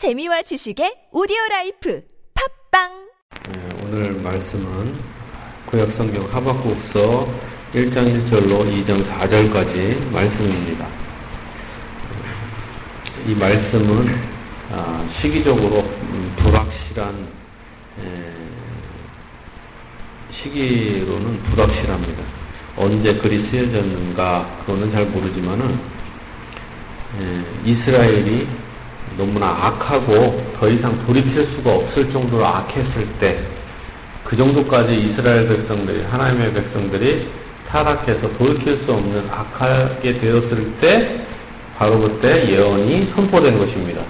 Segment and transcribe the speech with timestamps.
[0.00, 2.88] 재미와 지식의 오디오 라이프 팟빵
[3.52, 4.94] 네, 오늘 말씀은
[5.66, 7.28] 구약성경 하박국서
[7.74, 10.88] 1장 1절로 2장 4절까지 말씀입니다.
[13.26, 14.06] 이 말씀은
[14.70, 17.28] 아, 시기적으로 음, 불확실한
[18.00, 18.32] 에,
[20.30, 22.24] 시기로는 불확실합니다.
[22.78, 25.68] 언제 글이 쓰여졌는가 그거는 잘 모르지만은
[27.20, 28.59] 에, 이스라엘이
[29.16, 33.60] 너무나 악하고 더 이상 돌이킬 수가 없을 정도로 악했을 때
[34.30, 37.28] 그 정도까지 이스라엘 백성들이 하나님의 백성들이
[37.66, 41.26] 타락해서 돌이킬 수 없는 악하게 되었을 때
[41.76, 44.02] 바로 그때 예언이 선포된 것입니다.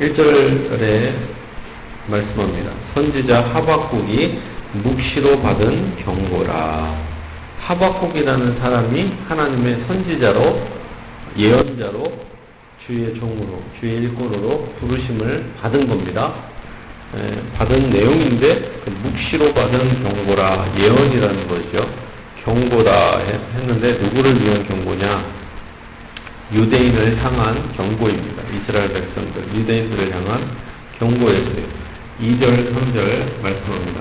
[0.00, 1.12] 1절에
[2.06, 2.70] 말씀합니다.
[2.94, 4.40] 선지자 하박국이
[4.72, 6.94] 묵시로 받은 경고라.
[7.60, 10.66] 하박국이라는 사람이 하나님의 선지자로
[11.36, 12.10] 예언자로
[12.88, 16.32] 주의 종으로 주의 일꾼으로 부르심을 받은 겁니다.
[17.14, 21.86] 에, 받은 내용인데 그 묵시로 받은 경고라 예언이라는 거죠.
[22.42, 25.38] 경고다 했는데 누구를 위한 경고냐?
[26.50, 28.42] 유대인을 향한 경고입니다.
[28.56, 30.50] 이스라엘 백성들 유대인들을 향한
[30.98, 31.66] 경고였어요.
[32.22, 34.00] 2절 3절 말씀합니다.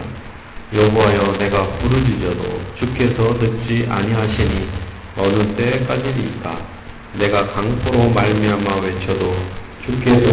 [0.73, 4.69] 여호와여 내가 부르짖어도 주께서 듣지 아니하시니
[5.17, 6.77] 어느 때까지리까
[7.17, 9.35] 내가 강포로 말미암아 외쳐도
[9.83, 10.29] 주께서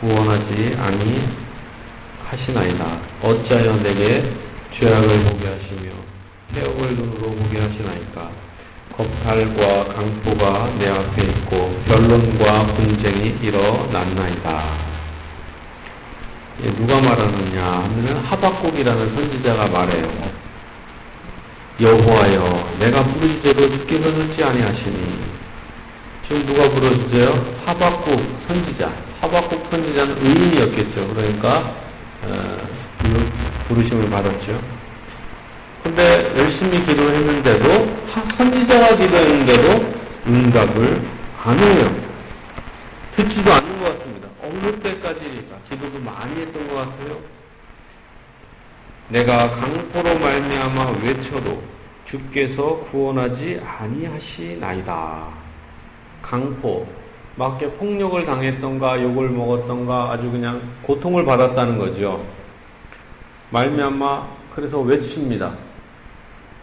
[0.00, 1.20] 구원하지 아니
[2.24, 2.98] 하시나이다.
[3.22, 4.32] 어찌하여 내게
[4.72, 5.90] 죄악을 보게 하시며
[6.54, 8.30] 태역을 눈으로 보게 하시나이까.
[8.96, 14.64] 겁탈과 강포가 내 앞에 있고 변론과 분쟁이 일어났나이다.
[16.62, 20.08] 예, 누가 말하느냐 하면 하박국이라는 선지자가 말해요.
[21.78, 25.33] 여호와여 내가 부르짖어도 주께서 듣지 아니하시니
[26.26, 27.54] 지금 누가 부르짖어요?
[27.66, 28.90] 하박국 선지자.
[29.20, 31.08] 하박국 선지자는 의인이었겠죠.
[31.08, 31.74] 그러니까
[32.22, 32.56] 어,
[33.68, 34.60] 부르심을 받았죠.
[35.82, 38.04] 근데 열심히 기도했는데도
[38.38, 39.94] 선지자가 기도했는데도
[40.26, 41.02] 응답을
[41.44, 41.94] 안 해요.
[43.16, 44.28] 듣지도 않는 것 같습니다.
[44.42, 47.18] 어느 때까지니까 기도도 많이 했던 것 같아요.
[49.08, 51.62] 내가 강포로 말미암아 외쳐도
[52.06, 55.44] 주께서 구원하지 아니하시나이다.
[56.24, 56.86] 강포
[57.36, 62.24] 막 이렇게 폭력을 당했던가 욕을 먹었던가 아주 그냥 고통을 받았다는 거죠.
[63.50, 65.52] 말미암아 그래서 외칩니다.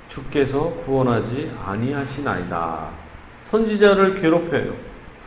[0.10, 2.88] 주께서 구원하지 아니하시나이다.
[3.44, 4.74] 선지자를 괴롭혀요.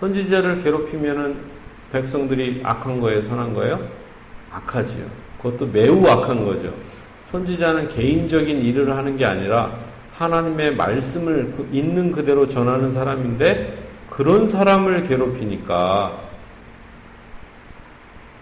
[0.00, 1.36] 선지자를 괴롭히면은
[1.92, 3.86] 백성들이 악한 거예요, 선한 거예요?
[4.50, 5.06] 악하지요.
[5.40, 6.72] 그것도 매우 악한 거죠.
[7.26, 9.78] 선지자는 개인적인 일을 하는 게 아니라
[10.16, 16.20] 하나님의 말씀을 있는 그대로 전하는 사람인데 그런 사람을 괴롭히니까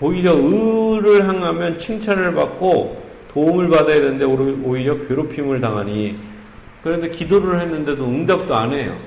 [0.00, 3.02] 오히려 의를 향하면 칭찬을 받고
[3.32, 6.18] 도움을 받아야 되는데 오히려 괴롭힘을 당하니
[6.82, 8.98] 그런데 기도를 했는데도 응답도 안 해요.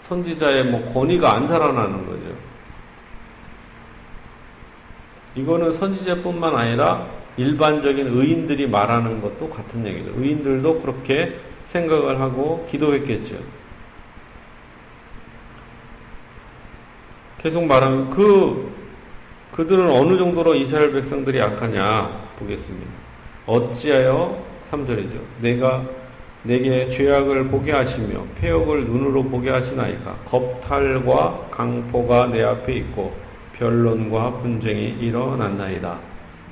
[0.00, 2.24] 선지자의 뭐 권위가 안 살아나는 거죠.
[5.34, 7.06] 이거는 선지자뿐만 아니라
[7.36, 10.12] 일반적인 의인들이 말하는 것도 같은 얘기죠.
[10.16, 13.36] 의인들도 그렇게 생각을 하고 기도했겠죠.
[17.44, 18.72] 계속 말하면 그
[19.52, 22.90] 그들은 어느 정도로 이스라엘 백성들이 약하냐 보겠습니다.
[23.44, 25.20] 어찌하여 3절이죠.
[25.42, 25.84] 내가
[26.42, 33.14] 내게 죄악을 보게 하시며 폐역을 눈으로 보게 하시나이까 겁탈과 강포가 내 앞에 있고
[33.58, 35.98] 변론과 분쟁이 일어난나이다.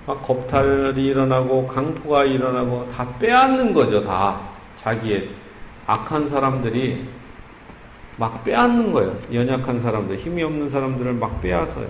[0.07, 4.05] 막 겁탈이 일어나고 강포가 일어나고 다 빼앗는 거죠.
[4.05, 4.39] 다
[4.77, 5.31] 자기의
[5.87, 7.07] 악한 사람들이
[8.17, 9.17] 막 빼앗는 거예요.
[9.33, 11.89] 연약한 사람들, 힘이 없는 사람들을 막 빼앗아요.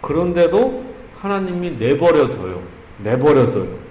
[0.00, 0.84] 그런데도
[1.20, 2.62] 하나님이 내버려둬요.
[2.98, 3.88] 내버려둬요.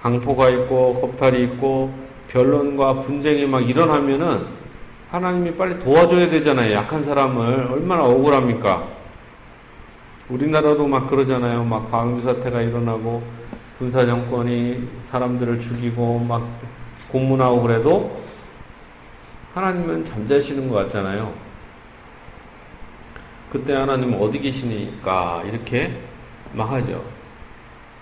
[0.00, 1.92] 강포가 있고 겁탈이 있고
[2.28, 4.46] 변론과 분쟁이 막 일어나면은
[5.10, 6.74] 하나님이 빨리 도와줘야 되잖아요.
[6.74, 8.88] 약한 사람을 얼마나 억울합니까?
[10.30, 11.62] 우리나라도 막 그러잖아요.
[11.64, 13.22] 막 광주 사태가 일어나고
[13.78, 16.48] 군사 정권이 사람들을 죽이고 막
[17.10, 18.21] 고문하고 그래도
[19.54, 21.32] 하나님은 잠자시는 것 같잖아요.
[23.50, 25.98] 그때 하나님은 어디 계시니까 이렇게
[26.52, 27.04] 막 하죠.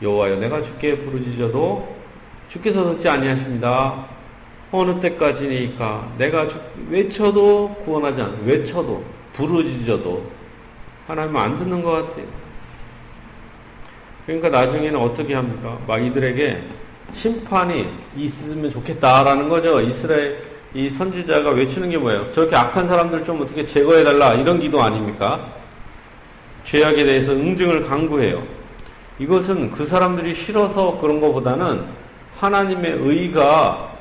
[0.01, 1.97] 여호와여 내가 주께 부르짖어도
[2.49, 4.07] 주께서 듣지 아니하십니다.
[4.73, 8.39] 어느 때까지니까 내가 주, 외쳐도 구원하지 않아.
[8.45, 9.03] 외쳐도
[9.33, 10.31] 부르짖어도
[11.09, 12.27] 하나님은 안 듣는 것 같아요.
[14.25, 15.79] 그러니까 나중에는 어떻게 합니까?
[15.89, 16.63] 막 이들에게
[17.15, 19.81] 심판이 있으면 좋겠다라는 거죠.
[19.81, 22.31] 이스라엘 이 선지자가 외치는 게 뭐예요?
[22.31, 25.53] 저렇게 악한 사람들 좀 어떻게 제거해달라 이런 기도 아닙니까?
[26.65, 28.43] 죄악에 대해서 응징을 강구해요.
[29.19, 31.85] 이것은 그 사람들이 싫어서 그런 것보다는
[32.39, 33.93] 하나님의 의가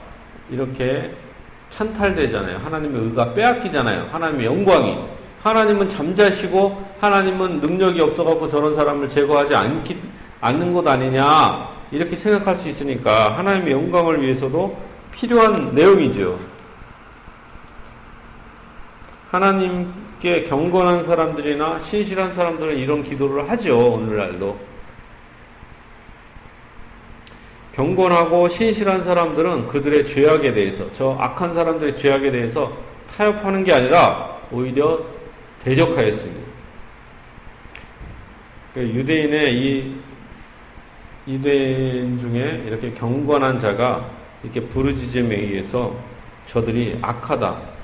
[0.51, 1.11] 이렇게
[1.69, 2.59] 찬탈되잖아요.
[2.59, 4.09] 하나님의 의가 빼앗기잖아요.
[4.11, 4.97] 하나님의 영광이.
[5.41, 9.97] 하나님은 잠자시고 하나님은 능력이 없어갖고 저런 사람을 제거하지 않기,
[10.41, 11.69] 않는 것 아니냐.
[11.91, 14.77] 이렇게 생각할 수 있으니까 하나님의 영광을 위해서도
[15.11, 16.37] 필요한 내용이죠.
[19.31, 23.77] 하나님께 경건한 사람들이나 신실한 사람들은 이런 기도를 하죠.
[23.77, 24.57] 오늘날도.
[27.73, 32.75] 경건하고 신실한 사람들은 그들의 죄악에 대해서, 저 악한 사람들의 죄악에 대해서
[33.15, 34.99] 타협하는 게 아니라 오히려
[35.63, 36.49] 대적하였습니다.
[38.73, 39.95] 그 유대인의 이
[41.27, 44.09] 유대인 중에 이렇게 경건한 자가
[44.43, 45.95] 이렇게 부르짖음에 의해서
[46.47, 47.78] 저들이 악하다, 아,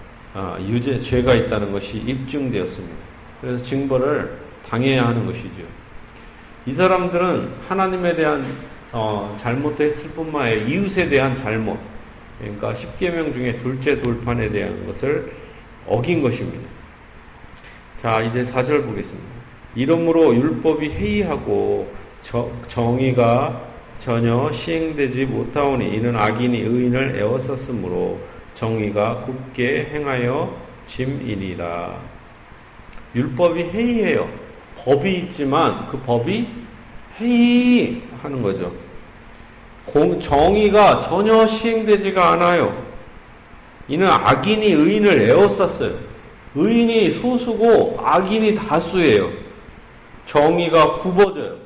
[0.67, 2.95] 유죄, 죄가 있다는 것이 입증되었습니다.
[3.41, 4.37] 그래서 징벌을
[4.67, 5.63] 당해야 하는 것이죠.
[6.65, 8.45] 이 사람들은 하나님에 대한
[8.91, 11.77] 어, 잘못했을 뿐만 아니라 이웃에 대한 잘못,
[12.39, 15.31] 그러니까 10계명 중에 둘째 돌판에 대한 것을
[15.87, 16.67] 어긴 것입니다.
[18.01, 19.27] 자, 이제 4절 보겠습니다.
[19.75, 21.91] 이러므로 율법이 해이하고
[22.21, 23.61] 저, 정의가
[23.99, 28.19] 전혀 시행되지 못하오니 이는 악인이 의인을 애워쌌으므로
[28.55, 30.55] 정의가 굳게 행하여
[30.87, 31.99] 짐이니라.
[33.13, 34.29] 율법이 해이해요.
[34.77, 36.47] 법이 있지만 그 법이
[37.19, 38.73] 해이하는 거죠.
[39.85, 42.83] 공, 정의가 전혀 시행되지가 않아요.
[43.87, 45.97] 이는 악인이 의인을 에워쌌어요.
[46.55, 49.31] 의인이 소수고 악인이 다수예요.
[50.25, 51.57] 정의가 굽어져요.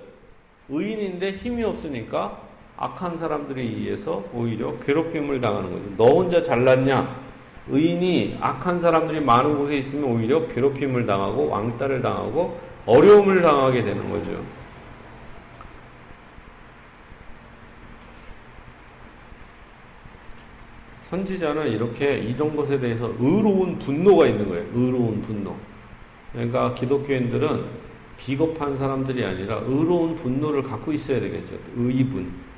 [0.69, 2.48] 의인인데 힘이 없으니까
[2.81, 5.83] 악한 사람들에 의해서 오히려 괴롭힘을 당하는 거죠.
[5.97, 7.29] 너 혼자 잘났냐?
[7.67, 14.41] 의인이 악한 사람들이 많은 곳에 있으면 오히려 괴롭힘을 당하고 왕따를 당하고 어려움을 당하게 되는 거죠.
[21.09, 24.65] 선지자는 이렇게 이런 것에 대해서 의로운 분노가 있는 거예요.
[24.73, 25.53] 의로운 분노.
[26.31, 27.65] 그러니까 기독교인들은
[28.17, 31.55] 비겁한 사람들이 아니라 의로운 분노를 갖고 있어야 되겠죠.
[31.75, 32.48] 의분.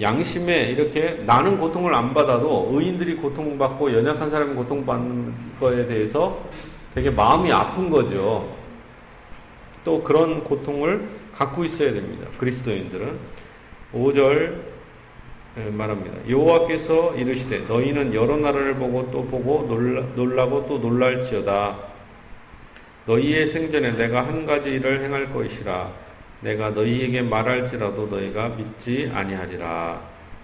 [0.00, 6.42] 양심에 이렇게 나는 고통을 안 받아도 의인들이 고통받고 연약한 사람이 고통받는 거에 대해서
[6.94, 8.48] 되게 마음이 아픈 거죠.
[9.84, 12.26] 또 그런 고통을 갖고 있어야 됩니다.
[12.38, 13.18] 그리스도인들은.
[13.92, 14.72] 5절
[15.58, 16.16] 예, 말합니다.
[16.30, 21.76] 여호와께서 이르시되 너희는 여러 나라를 보고 또 보고 놀라, 놀라고 또 놀랄지어다.
[23.04, 25.92] 너희의 생전에 내가 한 가지 일을 행할 것이라.
[26.42, 30.00] 내가 너희에게 말할지라도 너희가 믿지 아니하리라.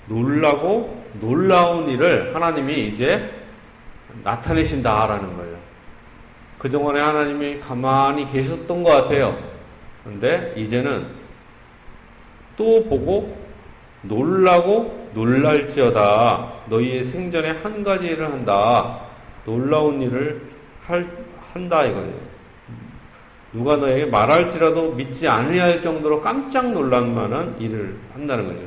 [0.06, 3.30] 놀라고 놀라운 일을 하나님이 이제
[4.24, 5.58] 나타내신다라는 거예요.
[6.58, 9.38] 그동안에 하나님이 가만히 계셨던 것 같아요.
[10.04, 11.06] 근데 이제는
[12.56, 13.36] 또 보고
[14.02, 16.52] 놀라고 놀랄지어다.
[16.68, 19.00] 너희의 생전에 한 가지 일을 한다.
[19.44, 20.42] 놀라운 일을
[20.86, 21.06] 할,
[21.52, 22.27] 한다 이거예요.
[23.52, 28.60] 누가 너에게 말할지라도 믿지 않으할 정도로 깜짝 놀랄 만한 일을 한다는 거죠.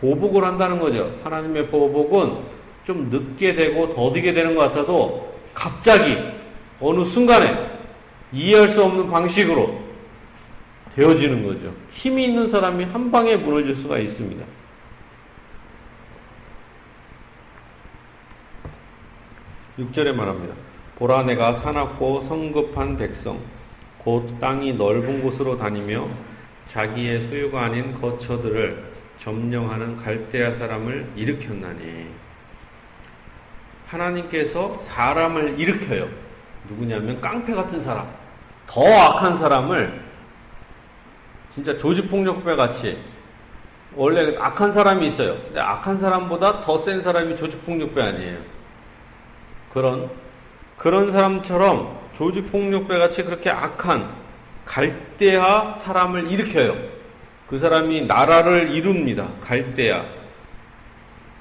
[0.00, 1.18] 보복을 한다는 거죠.
[1.24, 2.38] 하나님의 보복은
[2.84, 6.16] 좀 늦게 되고 더디게 되는 것 같아도 갑자기
[6.80, 7.70] 어느 순간에
[8.32, 9.82] 이해할 수 없는 방식으로
[10.94, 11.72] 되어지는 거죠.
[11.90, 14.44] 힘이 있는 사람이 한 방에 무너질 수가 있습니다.
[19.78, 20.54] 6절에 말합니다.
[20.96, 23.40] 보라 내가 사납고 성급한 백성
[24.04, 26.08] 곧 땅이 넓은 곳으로 다니며
[26.66, 32.06] 자기의 소유가 아닌 거처들을 점령하는 갈대아 사람을 일으켰나니
[33.86, 36.08] 하나님께서 사람을 일으켜요.
[36.68, 38.08] 누구냐면 깡패 같은 사람,
[38.66, 40.02] 더 악한 사람을
[41.50, 42.98] 진짜 조직폭력배 같이
[43.94, 45.36] 원래 악한 사람이 있어요.
[45.44, 48.38] 근데 악한 사람보다 더 센 사람이 조직폭력배 아니에요.
[49.72, 50.10] 그런
[50.76, 54.14] 그런 사람처럼 조직폭력배 같이 그렇게 악한
[54.64, 56.76] 갈대아 사람을 일으켜요.
[57.48, 59.28] 그 사람이 나라를 이룹니다.
[59.42, 60.04] 갈대아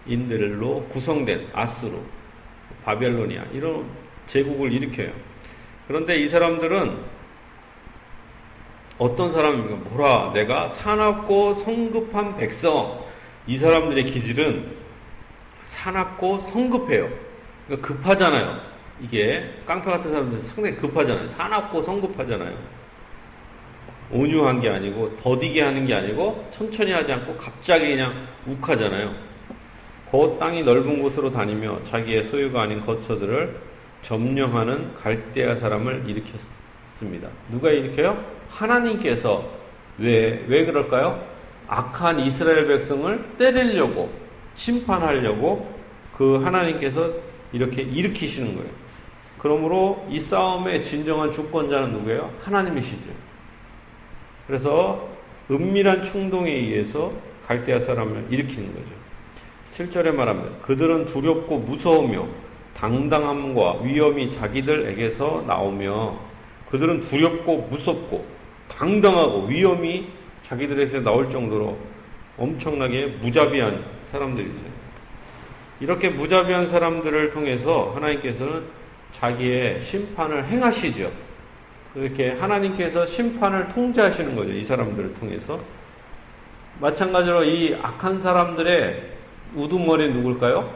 [0.05, 2.01] 인들로 구성된 아스로
[2.83, 3.85] 바벨로니아 이런
[4.25, 5.11] 제국을 일으켜요.
[5.87, 6.97] 그런데 이 사람들은
[8.97, 9.89] 어떤 사람입니까?
[9.89, 13.03] 뭐라 내가 사납고 성급한 백성
[13.47, 14.75] 이 사람들의 기질은
[15.65, 17.09] 사납고 성급해요.
[17.67, 18.72] 그러니까 급하잖아요.
[19.01, 21.27] 이게 깡패 같은 사람들은 상당히 급하잖아요.
[21.27, 22.57] 사납고 성급하잖아요.
[24.11, 29.13] 온유한 게 아니고 더디게 하는 게 아니고 천천히 하지 않고 갑자기 그냥 욱하잖아요.
[30.11, 33.59] 곧 땅이 넓은 곳으로 다니며 자기의 소유가 아닌 거처들을
[34.03, 37.29] 점령하는 갈대아 사람을 일으켰으니 않습니다.
[37.51, 38.23] 누가 일으켜요?
[38.49, 39.49] 하나님께서
[39.97, 41.23] 왜, 왜 그럴까요?
[41.67, 44.11] 악한 이스라엘 백성을 때리려고,
[44.55, 45.73] 심판하려고
[46.17, 47.11] 그 하나님께서
[47.51, 48.69] 이렇게 일으키시는 거예요.
[49.43, 52.33] 그러므로 이 싸움의 진정한 주권자는 누구예요?
[52.43, 53.11] 하나님이시죠.
[54.47, 55.09] 그래서
[55.51, 57.11] 은밀한 충동에 의해서
[57.45, 59.03] 갈대아 사람을 일으키는 거죠.
[59.73, 60.59] 7절에 말합니다.
[60.61, 62.25] 그들은 두렵고 무서우며
[62.77, 66.19] 당당함과 위험이 자기들에게서 나오며
[66.69, 68.25] 그들은 두렵고 무섭고
[68.69, 70.07] 당당하고 위험이
[70.43, 71.77] 자기들에게서 나올 정도로
[72.37, 74.59] 엄청나게 무자비한 사람들이죠.
[75.81, 78.82] 이렇게 무자비한 사람들을 통해서 하나님께서는
[79.13, 81.11] 자기의 심판을 행하시죠.
[81.93, 84.51] 그렇게 하나님께서 심판을 통제하시는 거죠.
[84.51, 85.59] 이 사람들을 통해서.
[86.79, 89.11] 마찬가지로 이 악한 사람들의
[89.55, 90.73] 우두머리 누굴까요?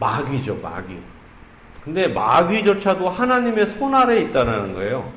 [0.00, 0.98] 마귀죠, 마귀.
[1.84, 5.10] 근데 마귀조차도 하나님의 손 아래에 있다는 거예요.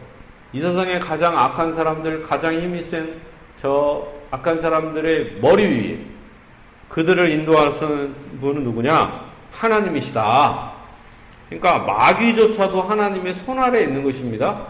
[0.53, 5.99] 이 세상에 가장 악한 사람들, 가장 힘이 센 저 악한 사람들의 머리 위에
[6.89, 9.25] 그들을 인도하시는 분은 누구냐?
[9.51, 10.70] 하나님이시다.
[11.51, 14.67] 그러니까 마귀조차도 하나님의 손 아래에 있는 것입니다.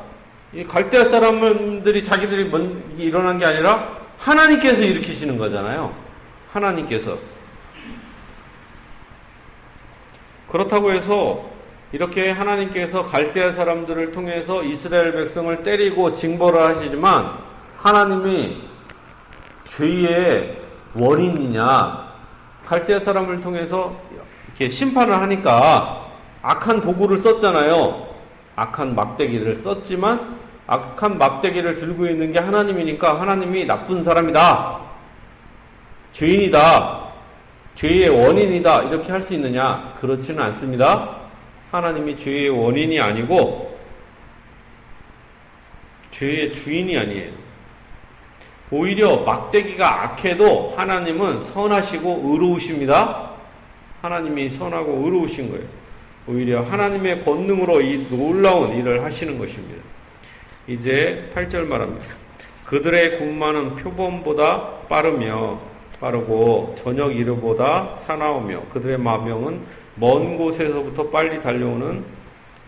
[0.51, 5.93] 이 갈대아 사람들이 자기들이 먼, 일어난 게 아니라 하나님께서 일으키시는 거잖아요.
[6.51, 7.17] 하나님께서.
[10.51, 11.51] 그렇다고 해서
[11.91, 17.37] 이렇게 하나님께서 갈대아 사람들을 통해서 이스라엘 백성을 때리고 징벌을 하시지만
[17.77, 18.63] 하나님이
[19.65, 20.57] 죄의
[20.95, 22.11] 원인이냐
[22.65, 23.95] 갈대아 사람을 통해서
[24.47, 26.00] 이렇게 심판을 하니까
[26.41, 28.07] 악한 도구를 썼잖아요.
[28.55, 34.79] 악한 막대기를 썼지만 악한 막대기를 들고 있는 게 하나님이니까 하나님이 나쁜 사람이다.
[36.13, 37.01] 죄인이다.
[37.75, 38.83] 죄의 원인이다.
[38.83, 39.95] 이렇게 할 수 있느냐?
[40.01, 41.17] 그렇지는 않습니다.
[41.71, 43.77] 하나님이 죄의 원인이 아니고
[46.11, 47.31] 죄의 주인이 아니에요.
[48.71, 53.31] 오히려 막대기가 악해도 하나님은 선하시고 의로우십니다.
[54.01, 55.80] 하나님이 선하고 의로우신 거예요.
[56.31, 59.83] 오히려 하나님의 권능으로 이 놀라운 일을 하시는 것입니다.
[60.65, 62.05] 이제 8절 말합니다.
[62.65, 65.59] 그들의 군마는 표범보다 빠르며
[65.99, 69.61] 빠르고 저녁 이르보다 사나우며 그들의 마병은
[69.95, 72.05] 먼 곳에서부터 빨리 달려오는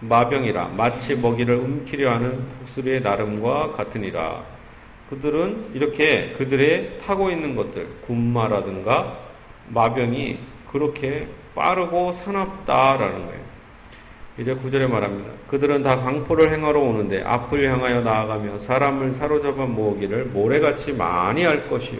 [0.02, 4.44] 마병이라 마치 먹이를 움키려 하는 독수리의 나름과 같으니라.
[5.10, 9.20] 그들은 이렇게 그들의 타고 있는 것들, 군마라든가
[9.70, 10.40] 마병이
[10.70, 13.43] 그렇게 빠르고 사납다라는 거예요.
[14.40, 15.32] 이제 구절에 말합니다.
[15.48, 22.00] 그들은 다 강포를 행하러 오는데 앞을 향하여 나아가며 사람을 사로잡아 모으기를 모래같이 많이 할 것이요.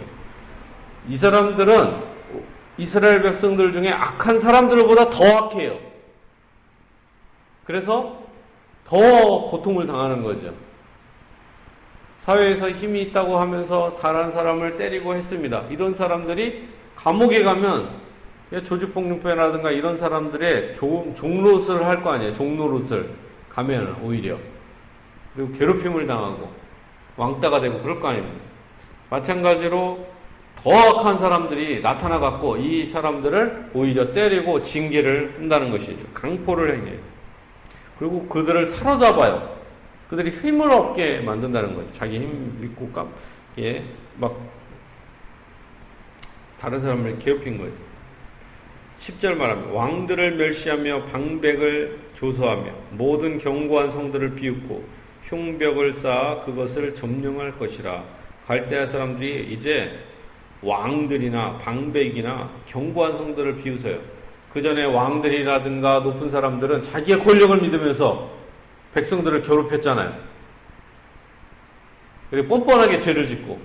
[1.08, 2.14] 이 사람들은
[2.76, 5.78] 이스라엘 백성들 중에 악한 사람들보다 더 악해요.
[7.64, 8.24] 그래서
[8.84, 8.96] 더
[9.50, 10.52] 고통을 당하는 거죠.
[12.24, 15.64] 사회에서 힘이 있다고 하면서 다른 사람을 때리고 했습니다.
[15.70, 17.90] 이런 사람들이 감옥에 가면
[18.62, 22.32] 조직폭력배라든가 이런 사람들의 종로릇을 할거 아니에요.
[22.34, 23.10] 종로릇을
[23.50, 24.38] 가면 오히려.
[25.34, 26.52] 그리고 괴롭힘을 당하고
[27.16, 28.36] 왕따가 되고 그럴 거 아닙니까?
[29.10, 30.06] 마찬가지로
[30.56, 36.06] 더 악한 사람들이 나타나 갖고 이 사람들을 오히려 때리고 징계를 한다는 것이죠.
[36.14, 36.98] 강포를 행해요.
[37.98, 39.54] 그리고 그들을 사로잡아요.
[40.08, 41.92] 그들이 힘을 얻게 만든다는 거죠.
[41.92, 43.08] 자기 힘 믿고 깜,
[43.58, 43.84] 예,
[44.16, 44.36] 막
[46.60, 47.72] 다른 사람을 괴롭힌 거예요.
[49.04, 49.72] 10절 말합니다.
[49.72, 54.82] 왕들을 멸시하며 방백을 조소하며 모든 견고한 성들을 비웃고
[55.24, 58.02] 흉벽을 쌓아 그것을 점령할 것이라.
[58.46, 59.98] 갈대아 사람들이 이제
[60.62, 63.98] 왕들이나 방백이나 견고한 성들을 비웃어요.
[64.54, 68.30] 그 전에 왕들이라든가 높은 사람들은 자기의 권력을 믿으면서
[68.94, 70.14] 백성들을 괴롭혔잖아요.
[72.30, 73.60] 그리고 뻔뻔하게 죄를 짓고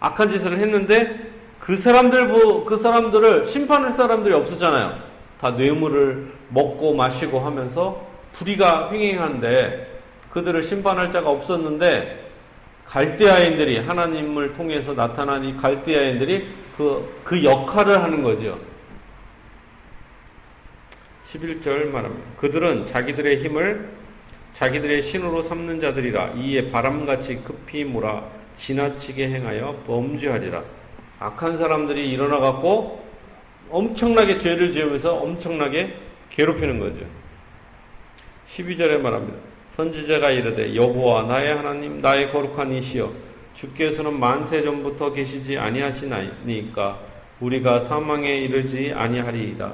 [0.00, 1.33] 악한 짓을 했는데
[1.64, 4.98] 그 사람들 그 사람들을 심판할 사람들이 없었잖아요.
[5.40, 12.32] 다 뇌물을 먹고 마시고 하면서 불의가 횡행한데 그들을 심판할 자가 없었는데
[12.84, 18.58] 갈대아인들이 하나님을 통해서 나타난 이 갈대아인들이 그, 그 역할을 하는 거죠.
[21.32, 22.40] 11절 말합니다.
[22.40, 23.88] 그들은 자기들의 힘을
[24.52, 28.22] 자기들의 신으로 삼는 자들이라 이에 바람같이 급히 몰아
[28.56, 30.83] 지나치게 행하여 범죄하리라.
[31.24, 33.02] 악한 사람들이 일어나 갖고
[33.70, 35.94] 엄청나게 죄를 지으면서 엄청나게
[36.28, 37.06] 괴롭히는 거죠.
[38.50, 39.38] 12절에 말합니다.
[39.74, 43.10] 선지자가 이르되 여호와 나의 하나님 나의 거룩한 이시여
[43.54, 46.98] 주께서는 만세 전부터 계시지 아니하시나이까
[47.40, 49.72] 우리가 사망에 이르지 아니하리이다.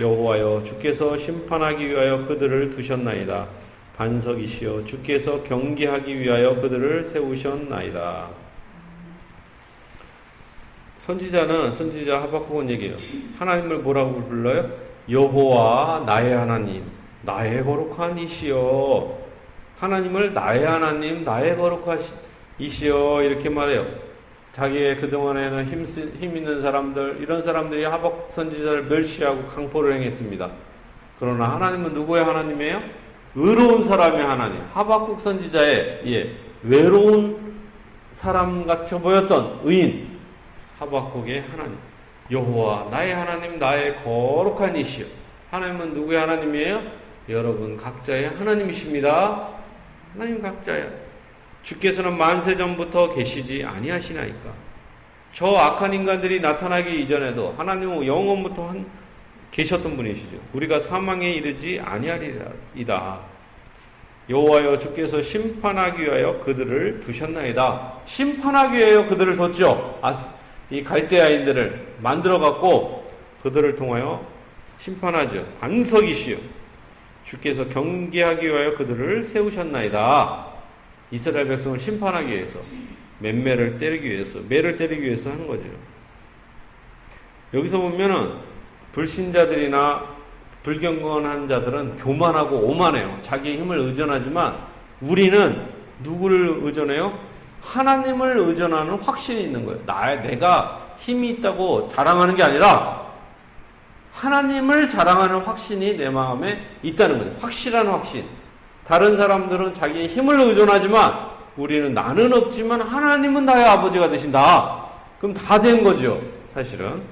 [0.00, 3.46] 여호와여 주께서 심판하기 위하여 그들을 두셨나이다.
[3.96, 8.47] 반석이시여 주께서 경계하기 위하여 그들을 세우셨나이다.
[11.08, 12.98] 선지자는 선지자 하박국은 얘기해요.
[13.38, 14.68] 하나님을 뭐라고 불러요?
[15.10, 16.82] 여호와 나의 하나님,
[17.22, 19.16] 나의 거룩한 이시여.
[19.78, 21.98] 하나님을 나의 하나님, 나의 거룩한
[22.58, 23.86] 이시여 이렇게 말해요.
[24.52, 30.50] 자기의 그동안에는 힘, 힘 있는 사람들, 이런 사람들이 하박 선지자를 멸시하고 강포를 행했습니다.
[31.18, 32.82] 그러나 하나님은 누구의 하나님이에요?
[33.34, 34.60] 의로운 사람의 하나님.
[34.74, 37.54] 하박국 선지자의 예, 외로운
[38.12, 40.17] 사람 같아 보였던 의인
[40.78, 41.76] 하박국의 하나님.
[42.30, 45.06] 여호와 나의 하나님 나의 거룩한 이시여.
[45.50, 46.82] 하나님은 누구의 하나님이에요?
[47.28, 49.48] 여러분 각자의 하나님이십니다.
[50.12, 50.88] 하나님 각자야.
[51.62, 54.68] 주께서는 만세 전부터 계시지 아니하시나이까.
[55.34, 58.86] 저 악한 인간들이 나타나기 이전에도 하나님은 영원부터 한,
[59.50, 60.36] 계셨던 분이시죠.
[60.52, 63.18] 우리가 사망에 이르지 아니하리이다.
[64.30, 67.92] 여호와여 주께서 심판하기 위하여 그들을 두셨나이다.
[68.04, 69.98] 심판하기 위하여 그들을 뒀죠.
[70.70, 73.10] 이 갈대아인들을 만들어 갖고
[73.42, 74.24] 그들을 통하여
[74.78, 75.46] 심판하죠.
[75.60, 76.36] 안석이시요.
[77.24, 80.46] 주께서 경계하기 위하여 그들을 세우셨나이다.
[81.10, 82.58] 이스라엘 백성을 심판하기 위해서
[83.20, 85.64] 맴매를 때리기 위해서 매를 때리기 위해서 하는 거죠.
[87.54, 88.34] 여기서 보면은
[88.92, 90.16] 불신자들이나
[90.62, 93.18] 불경건한 자들은 교만하고 오만해요.
[93.22, 94.58] 자기의 힘을 의존하지만
[95.00, 95.66] 우리는
[96.02, 97.18] 누구를 의존해요?
[97.72, 99.80] 하나님을 의존하는 확신이 있는 거예요.
[99.84, 103.06] 나, 내가 힘이 있다고 자랑하는 게 아니라
[104.12, 107.36] 하나님을 자랑하는 확신이 내 마음에 있다는 거예요.
[107.40, 108.24] 확실한 확신.
[108.86, 114.86] 다른 사람들은 자기의 힘을 의존하지만 우리는 나는 없지만 하나님은 나의 아버지가 되신다.
[115.20, 116.20] 그럼 다 된 거죠.
[116.54, 117.02] 사실은.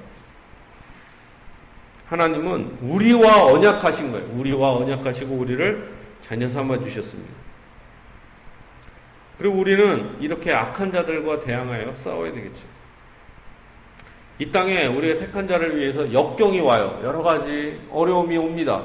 [2.09, 4.25] 하나님은 우리와 언약하신 거예요.
[4.37, 7.31] 우리와 언약하시고 우리를 자녀 삼아 주셨습니다.
[9.37, 12.63] 그리고 우리는 이렇게 악한 자들과 대항하여 싸워야 되겠죠.
[14.39, 16.99] 이 땅에 우리가 택한 자를 위해서 역경이 와요.
[17.03, 18.83] 여러 가지 어려움이 옵니다.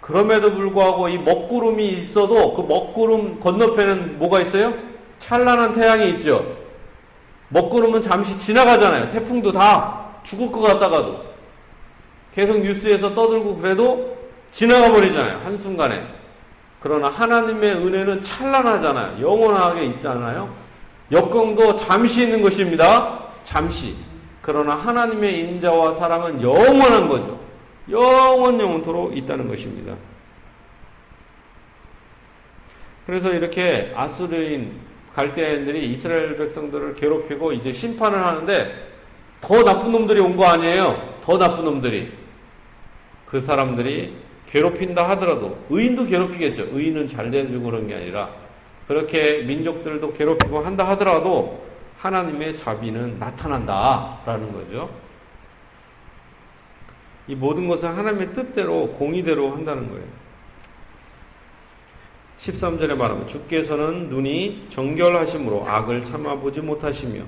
[0.00, 4.74] 그럼에도 불구하고 이 먹구름이 있어도 그 먹구름 건너편에는 뭐가 있어요?
[5.18, 6.56] 찬란한 태양이 있죠.
[7.48, 9.10] 먹구름은 잠시 지나가잖아요.
[9.10, 11.32] 태풍도 다 죽을 것 같다가도.
[12.34, 14.16] 계속 뉴스에서 떠들고 그래도
[14.50, 15.40] 지나가 버리잖아요.
[15.44, 16.02] 한순간에.
[16.82, 19.20] 그러나 하나님의 은혜는 찬란하잖아요.
[19.24, 20.52] 영원하게 있잖아요.
[21.12, 23.28] 역경도 잠시 있는 것입니다.
[23.44, 23.94] 잠시.
[24.40, 27.38] 그러나 하나님의 인자와 사랑은 영원한 거죠.
[27.90, 29.94] 영원 영원토록 있다는 것입니다.
[33.06, 34.80] 그래서 이렇게 아수르인
[35.14, 38.88] 갈대인들이 이스라엘 백성들을 괴롭히고 이제 심판을 하는데
[39.40, 41.18] 더 나쁜 놈들이 온 거 아니에요.
[41.22, 42.12] 더 나쁜 놈들이.
[43.26, 44.16] 그 사람들이
[44.52, 46.68] 괴롭힌다 하더라도 의인도 괴롭히겠죠.
[46.72, 48.30] 의인은 잘 돼주고 그런 게 아니라
[48.86, 51.64] 그렇게 민족들도 괴롭히고 한다 하더라도
[51.98, 54.90] 하나님의 자비는 나타난다라는 거죠.
[57.28, 60.04] 이 모든 것은 하나님의 뜻대로 공의대로 한다는 거예요.
[62.38, 67.22] 13절에 말하면 주께서는 눈이 정결하심으로 악을 참아보지 못하시며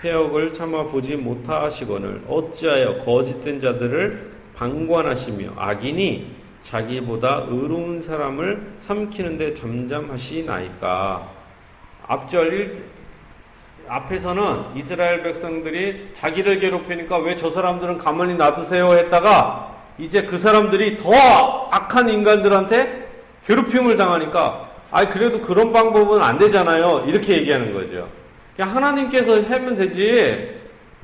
[0.00, 11.22] 폐역을 참아보지 못하시거늘 어찌하여 거짓된 자들을 방관하시며 악인이 자기보다 의로운 사람을 삼키는데 잠잠하시나이까.
[12.06, 12.84] 앞절 1,
[13.88, 21.10] 앞에서는 이스라엘 백성들이 자기를 괴롭히니까 왜 저 사람들은 가만히 놔두세요 했다가 이제 그 사람들이 더
[21.70, 23.08] 악한 인간들한테
[23.46, 27.04] 괴롭힘을 당하니까 아 그래도 그런 방법은 안 되잖아요.
[27.08, 28.08] 이렇게 얘기하는 거죠.
[28.56, 30.56] 그냥 하나님께서 하면 되지.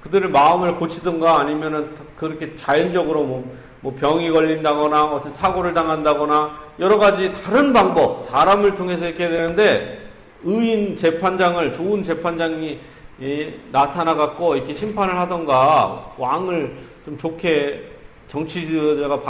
[0.02, 7.30] 그들의 마음을 고치든가 아니면은 그렇게 자연적으로 뭐, 뭐 병이 걸린다거나 어떤 사고를 당한다거나 여러 가지
[7.34, 10.08] 다른 방법, 사람을 통해서 이렇게 되는데
[10.42, 12.80] 의인 재판장을 좋은 재판장이
[13.20, 17.90] 예, 나타나 갖고 이렇게 심판을 하던가 왕을 좀 좋게
[18.26, 19.20] 정치자가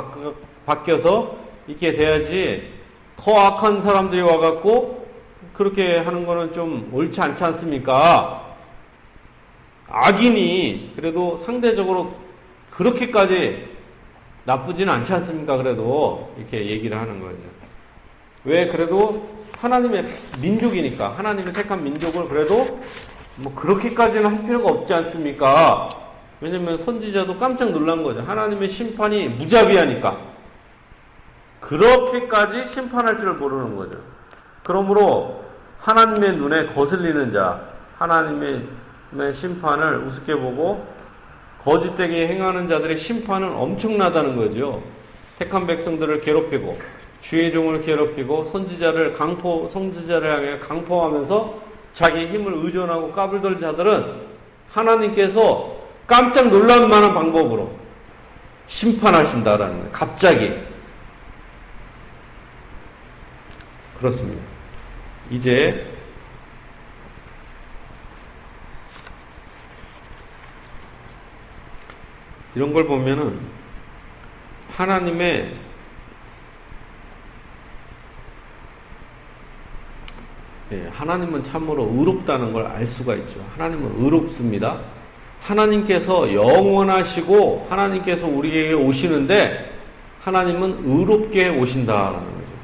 [0.65, 1.37] 바뀌어서
[1.67, 2.71] 이렇게 돼야지
[3.17, 5.05] 더 악한 사람들이 와 갖고
[5.53, 8.55] 그렇게 하는 거는 좀 옳지 않지 않습니까?
[9.89, 12.15] 악인이 그래도 상대적으로
[12.71, 13.74] 그렇게까지
[14.45, 15.57] 나쁘지는 않지 않습니까?
[15.57, 17.39] 그래도 이렇게 얘기를 하는 거죠.
[18.45, 19.29] 왜 그래도
[19.59, 20.07] 하나님의
[20.41, 22.81] 민족이니까 하나님의 택한 민족을 그래도
[23.37, 25.89] 뭐 그렇게까지는 할 필요가 없지 않습니까?
[26.41, 28.21] 왜냐면 선지자도 깜짝 놀란 거죠.
[28.21, 30.35] 하나님의 심판이 무자비하니까.
[31.61, 33.97] 그렇게까지 심판할 줄 모르는 거죠.
[34.63, 35.45] 그러므로
[35.79, 37.63] 하나님의 눈에 거슬리는 자,
[37.99, 38.67] 하나님의
[39.35, 40.87] 심판을 우습게 보고
[41.65, 44.83] 거짓되게 행하는 자들의 심판은 엄청나다는 거죠.
[45.39, 46.79] 택한 백성들을 괴롭히고
[47.21, 51.59] 주의 종을 괴롭히고 선지자를 강포 선지자를 향해 강포하면서
[51.95, 54.35] 자기 힘을 의존하고 까불던 자들은
[54.71, 57.73] 하나님께서 깜짝 놀랄 만한 방법으로
[58.67, 59.91] 심판하신다라는 거예요.
[59.93, 60.53] 갑자기
[63.99, 64.43] 그렇습니다.
[65.31, 65.94] 이제
[72.55, 73.39] 이런 걸 보면은
[74.77, 75.55] 하나님의
[80.73, 83.45] 예, 하나님은 참으로 의롭다는 걸 알 수가 있죠.
[83.57, 84.79] 하나님은 의롭습니다.
[85.43, 89.73] 하나님께서 영원하시고 하나님께서 우리에게 오시는데
[90.23, 92.55] 하나님은 의롭게 오신다라는 거죠.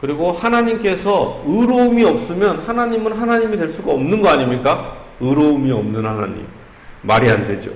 [0.00, 4.96] 그리고 하나님께서 의로움이 없으면 하나님은 하나님이 될 수가 없는 거 아닙니까?
[5.20, 6.46] 의로움이 없는 하나님.
[7.02, 7.72] 말이 안 되죠.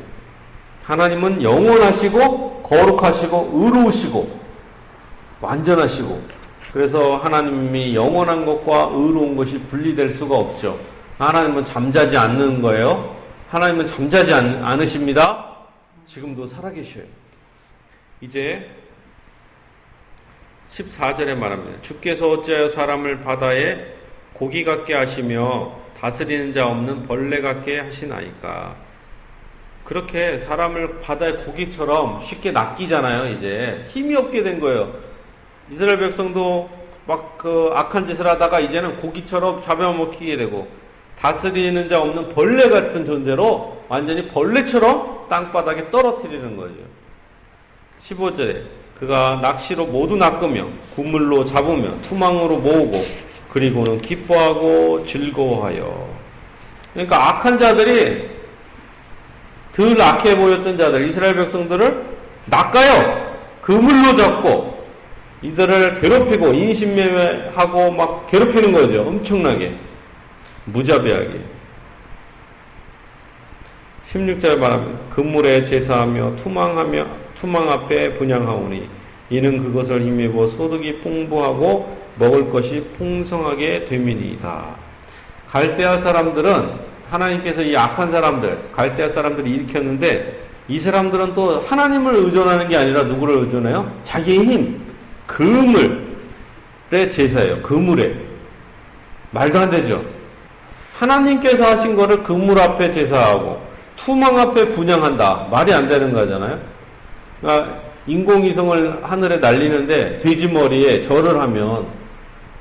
[0.82, 4.40] 하나님은 영원하시고 거룩하시고 의로우시고
[5.40, 6.22] 완전하시고
[6.72, 10.78] 그래서 하나님이 영원한 것과 의로운 것이 분리될 수가 없죠.
[11.18, 13.16] 하나님은 잠자지 않는 거예요.
[13.50, 15.50] 하나님은 잠자지 않, 않으십니다.
[16.06, 17.04] 지금도 살아계셔요.
[18.22, 18.70] 이제
[20.72, 21.82] 14절에 말합니다.
[21.82, 23.94] 주께서 어찌하여 사람을 바다에
[24.32, 28.74] 고기 같게 하시며 다스리는 자 없는 벌레 같게 하시나이까.
[29.92, 33.84] 그렇게 사람을 바다의 고기처럼 쉽게 낚이잖아요, 이제.
[33.88, 34.94] 힘이 없게 된 거예요.
[35.70, 36.70] 이스라엘 백성도
[37.06, 40.68] 막 그 악한 짓을 하다가 이제는 고기처럼 잡아먹히게 되고
[41.18, 46.74] 다스리는 자 없는 벌레 같은 존재로 완전히 벌레처럼 땅바닥에 떨어뜨리는 거죠.
[48.06, 48.62] 15절에
[48.98, 53.04] 그가 낚시로 모두 낚으며 구물로 잡으며 투망으로 모으고
[53.50, 56.08] 그리고는 기뻐하고 즐거워하여
[56.94, 58.41] 그러니까 악한 자들이
[59.74, 62.04] 덜 악해 보였던 자들 이스라엘 백성들을
[62.46, 63.32] 낚아요.
[63.62, 64.82] 그물로 잡고
[65.42, 69.02] 이들을 괴롭히고 인신매매하고 막 괴롭히는 거죠.
[69.02, 69.76] 엄청나게.
[70.66, 71.40] 무자비하게.
[74.12, 78.88] 16절 말하면 그물에 제사하며 투망하며 투망 앞에 분양하오니
[79.30, 84.76] 이는 그것을 힘입어 소득이 풍부하고 먹을 것이 풍성하게 됨이니이다.
[85.48, 92.76] 갈대아 사람들은 하나님께서 이 악한 사람들, 갈대아 사람들이 일으켰는데 이 사람들은 또 하나님을 의존하는 게
[92.76, 93.92] 아니라 누구를 의존해요?
[94.02, 94.80] 자기의 힘,
[95.26, 97.60] 그물의 제사예요.
[97.62, 98.16] 그물에.
[99.30, 100.02] 말도 안 되죠.
[100.94, 103.60] 하나님께서 하신 거를 그물 앞에 제사하고
[103.96, 105.48] 투망 앞에 분양한다.
[105.50, 106.58] 말이 안 되는 거잖아요.
[107.40, 111.86] 그러니까 인공위성을 하늘에 날리는데 돼지 머리에 절을 하면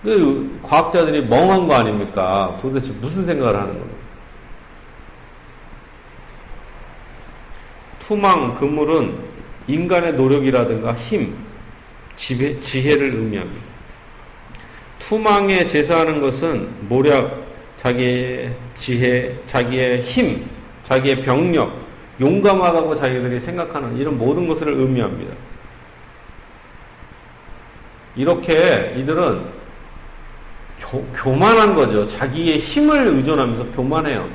[0.03, 2.57] 그 과학자들이 멍한 거 아닙니까?
[2.61, 4.00] 도대체 무슨 생각을 하는 겁니까?
[8.11, 9.15] 투망, 그물은
[9.69, 11.33] 인간의 노력이라든가 힘,
[12.17, 13.65] 지혜, 지혜를 의미합니다.
[14.99, 17.41] 투망에 제사하는 것은 모략,
[17.77, 20.45] 자기의 지혜, 자기의 힘,
[20.83, 21.73] 자기의 병력,
[22.19, 25.33] 용감하다고 자기들이 생각하는 이런 모든 것을 의미합니다.
[28.17, 29.41] 이렇게 이들은
[30.81, 32.05] 교, 교만한 거죠.
[32.05, 34.27] 자기의 힘을 의존하면서 교만해요.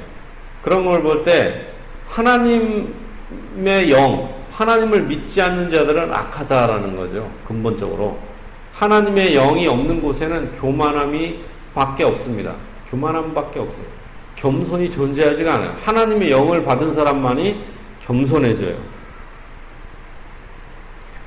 [0.62, 1.66] 그런 걸 볼 때
[2.08, 3.05] 하나님
[3.58, 7.30] 의 영, 하나님을 믿지 않는 자들은 악하다라는 거죠.
[7.46, 8.18] 근본적으로.
[8.72, 11.40] 하나님의 영이 없는 곳에는 교만함이
[11.74, 12.54] 밖에 없습니다.
[12.90, 13.84] 교만함 밖에 없어요.
[14.36, 15.76] 겸손이 존재하지가 않아요.
[15.82, 17.64] 하나님의 영을 받은 사람만이
[18.04, 18.76] 겸손해져요.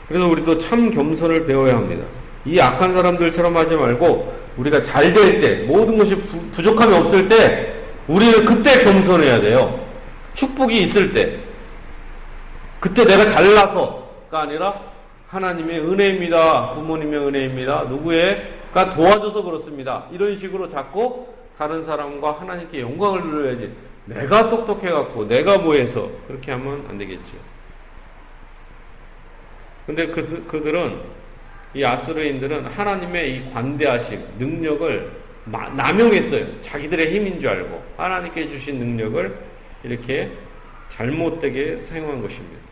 [0.08, 2.06] 그래서 우리도 참 겸손을 배워야 합니다.
[2.46, 7.74] 이 악한 사람들처럼 하지 말고 우리가 잘 될 때, 모든 것이 부, 족함이 없을 때,
[8.08, 9.80] 우리는 그때 겸손해야 돼요.
[10.34, 11.49] 축복이 있을 때.
[12.80, 14.82] 그때 내가 잘나서가 아니라
[15.28, 16.74] 하나님의 은혜입니다.
[16.76, 17.84] 부모님의 은혜입니다.
[17.84, 20.08] 누구의가 도와줘서 그렇습니다.
[20.12, 23.72] 이런 식으로 자꾸 다른 사람과 하나님께 영광을 누려야지.
[24.06, 27.38] 내가 똑똑해갖고 내가 뭐해서 그렇게 하면 안 되겠죠.
[29.86, 31.02] 근데 그, 그들은
[31.74, 35.12] 이 아수르인들은 하나님의 이 관대하심, 능력을
[35.46, 36.62] 남용했어요.
[36.62, 39.38] 자기들의 힘인 줄 알고 하나님께 주신 능력을
[39.84, 40.32] 이렇게
[40.90, 42.69] 잘못되게 사용한 것입니다.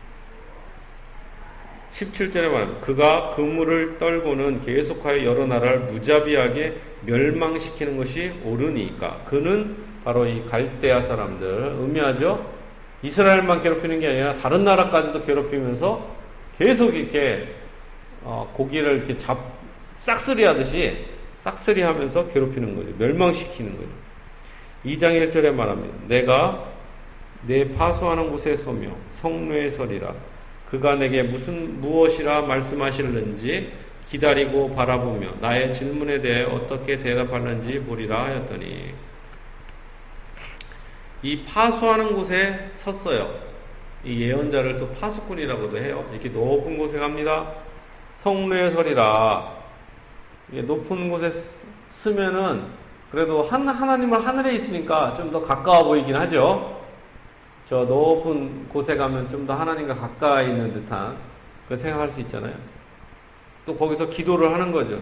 [1.92, 2.80] 17절에 말합니다.
[2.80, 9.24] 그가 그물을 떨고는 계속하여 여러 나라를 무자비하게 멸망시키는 것이 옳으니까.
[9.28, 12.58] 그는 바로 이 갈대아 사람들 의미하죠.
[13.02, 16.16] 이스라엘만 괴롭히는 게 아니라 다른 나라까지도 괴롭히면서
[16.58, 17.54] 계속 이렇게
[18.22, 19.38] 어, 고기를 이렇게 잡
[19.96, 21.06] 싹쓸이 하듯이
[21.40, 22.88] 싹쓸이 하면서 괴롭히는 거죠.
[22.98, 23.88] 멸망시키는 거죠.
[24.84, 25.94] 2장 1절에 말합니다.
[26.08, 26.64] 내가
[27.46, 30.12] 내 파수하는 곳에 서며 성루에 서리라.
[30.70, 33.72] 그가 내게 무슨 무엇이라 말씀하실는지
[34.08, 38.94] 기다리고 바라보며 나의 질문에 대해 어떻게 대답하는지 보리라 하였더니
[41.22, 43.34] 이 파수하는 곳에 섰어요.
[44.04, 46.04] 이 예언자를 또 파수꾼이라고도 해요.
[46.12, 47.50] 이렇게 높은 곳에 갑니다.
[48.22, 49.56] 성루에 서리라.
[50.52, 51.30] 이게 높은 곳에
[51.90, 52.66] 쓰면은
[53.10, 56.77] 그래도 한, 하나님은 하늘에 있으니까 좀 더 가까워 보이긴 하죠.
[57.68, 61.16] 저 높은 곳에 가면 좀 더 하나님과 가까이 있는 듯한
[61.68, 62.54] 그 생각할 수 있잖아요.
[63.66, 64.98] 또 거기서 기도를 하는 거죠.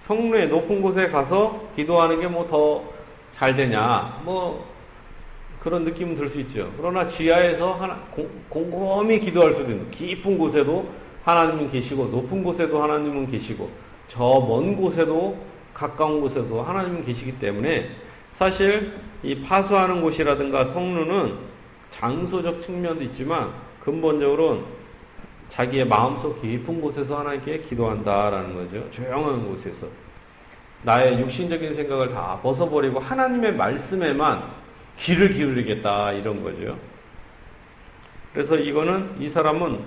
[0.00, 2.82] 성루의 높은 곳에 가서 기도하는 게 뭐 더
[3.32, 4.64] 잘 되냐, 뭐
[5.60, 6.72] 그런 느낌은 들 수 있죠.
[6.78, 10.88] 그러나 지하에서 하나, 공, 곰곰이 기도할 수도 있는 깊은 곳에도
[11.24, 13.70] 하나님은 계시고 높은 곳에도 하나님은 계시고
[14.06, 15.36] 저 먼 곳에도
[15.74, 17.90] 가까운 곳에도 하나님은 계시기 때문에
[18.30, 21.47] 사실 이 파수하는 곳이라든가 성루는
[21.90, 24.64] 장소적 측면도 있지만 근본적으로는
[25.48, 28.90] 자기의 마음속 깊은 곳에서 하나님께 기도한다라는 거죠.
[28.90, 29.86] 조용한 곳에서.
[30.82, 34.44] 나의 육신적인 생각을 다 벗어버리고 하나님의 말씀에만
[34.98, 36.76] 귀를 기울이겠다 이런 거죠.
[38.32, 39.80] 그래서 이거는 이 사람은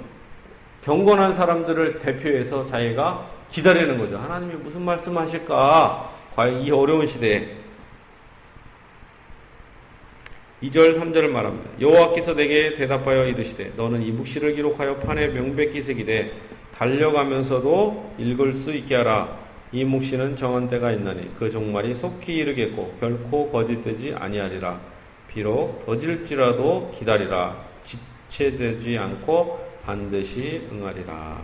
[0.83, 4.17] 경건한 사람들을 대표해서 자기가 기다리는 거죠.
[4.17, 6.09] 하나님이 무슨 말씀 하실까?
[6.35, 7.60] 과연 이 어려운 시대에
[10.61, 11.69] 2절 3절을 말합니다.
[11.79, 16.31] 여호와께서 내게 대답하여 이르시되 너는 이 묵시를 기록하여 판에 명백히 새기되
[16.77, 19.39] 달려가면서도 읽을 수 있게 하라.
[19.71, 24.79] 이 묵시는 정한 때가 있나니 그 종말이 속히 이르겠고 결코 거짓되지 아니하리라.
[25.27, 27.55] 비록 더질지라도 기다리라.
[28.29, 31.41] 지체되지 않고 반드시 응하리라.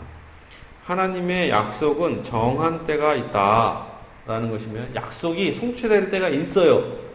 [0.83, 7.06] 하나님의 약속은 정한 때가 있다라는 것이면 약속이 성취될 때가 있어요.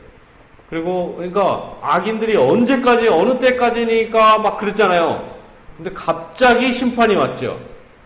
[0.72, 5.22] 그리고 그러니까 악인들이 언제까지 어느 때까지니까 막 그랬잖아요.
[5.76, 7.60] 근데 갑자기 심판이 왔죠.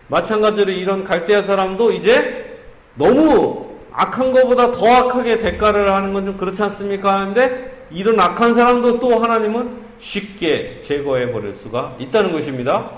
[0.09, 2.59] 마찬가지로 이런 갈대아 사람도 이제
[2.95, 7.21] 너무 악한 것보다 더 악하게 대가를 하는 건 좀 그렇지 않습니까?
[7.21, 12.89] 하는데 이런 악한 사람도 또 하나님은 쉽게 제거해 버릴 수가 있다는 것입니다.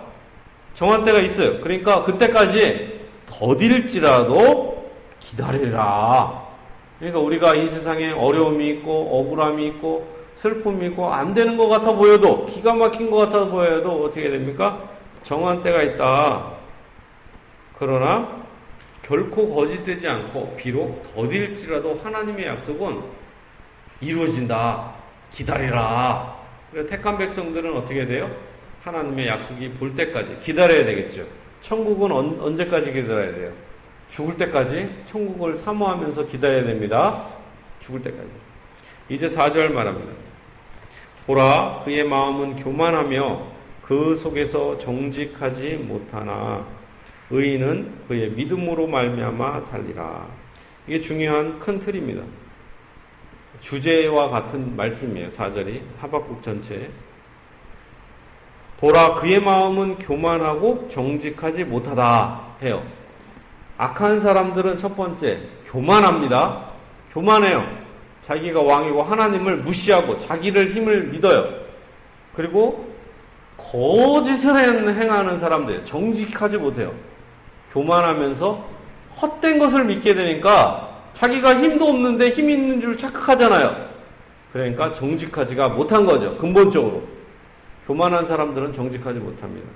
[0.74, 1.62] 정한 때가 있어요.
[1.62, 6.49] 그러니까 그때까지 더딜지라도 기다리라.
[7.00, 12.46] 그러니까 우리가 이 세상에 어려움이 있고 억울함이 있고 슬픔이 있고 안 되는 것 같아 보여도
[12.46, 14.90] 기가 막힌 것 같아 보여도 어떻게 됩니까?
[15.24, 16.54] 정한 때가 있다.
[17.78, 18.40] 그러나
[19.02, 23.02] 결코 거짓되지 않고 비록 더딜지라도 하나님의 약속은
[24.02, 24.94] 이루어진다.
[25.32, 26.38] 기다리라.
[26.72, 28.30] 그래서 택한 백성들은 어떻게 돼요?
[28.84, 31.26] 하나님의 약속이 볼 때까지 기다려야 되겠죠.
[31.62, 33.52] 천국은 언, 언제까지 기다려야 돼요?
[34.10, 37.28] 죽을 때까지 천국을 사모하면서 기다려야 됩니다.
[37.80, 38.30] 죽을 때까지.
[39.10, 40.14] 이제 4절 말합니다.
[41.26, 43.48] 보라, 그의 마음은 교만하며
[43.84, 46.66] 그 속에서 정직하지 못하나
[47.32, 50.28] 의인은 그의 믿음으로 말미암아 살리라.
[50.88, 52.24] 이게 중요한 큰 틀입니다.
[53.62, 55.30] 주제와 같은 말씀이에요.
[55.30, 56.90] 4절이 하박국 전체.
[58.78, 62.84] 보라 그의 마음은 교만하고 정직하지 못하다 해요.
[63.80, 65.40] 악한 사람들은 첫 번째
[65.72, 66.66] 교만합니다.
[67.14, 67.66] 교만해요.
[68.24, 71.46] 자기가 왕이고 하나님을 무시하고 자기를 힘을 믿어요.
[72.36, 72.90] 그리고
[73.58, 76.94] 거짓을 행하는 사람들 정직하지 못해요.
[77.72, 78.66] 교만하면서
[79.22, 83.88] 헛된 것을 믿게 되니까 자기가 힘도 없는데 힘 있는 줄 착각하잖아요.
[84.52, 86.38] 그러니까 정직하지가 못한 거죠.
[86.38, 87.04] 근본적으로.
[87.88, 89.68] 교만한 사람들은 정직하지 못합니다.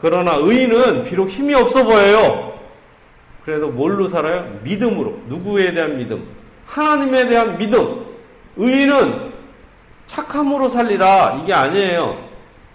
[0.00, 2.54] 그러나 의인은 비록 힘이 없어 보여요.
[3.44, 4.58] 그래도 뭘로 살아요?
[4.62, 5.18] 믿음으로.
[5.28, 6.26] 누구에 대한 믿음?
[6.66, 8.06] 하나님에 대한 믿음.
[8.56, 9.32] 의인은
[10.06, 11.40] 착함으로 살리라.
[11.42, 12.18] 이게 아니에요.